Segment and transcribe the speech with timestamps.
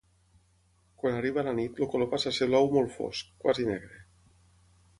[1.01, 4.01] Quan arriba la nit el color passa a ser blau molt fosc, quasi negre.